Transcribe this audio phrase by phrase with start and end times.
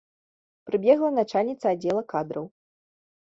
[0.69, 2.45] Прыбегла начальніца аддзела кадраў.